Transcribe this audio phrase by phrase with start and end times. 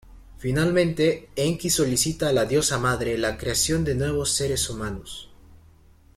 [0.39, 5.29] Finalmente Enki solicita a la diosa madre la creación de nuevos seres humanos.